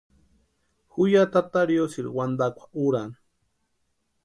[0.93, 3.15] Ju ya tata riosïri wantakwa úrani.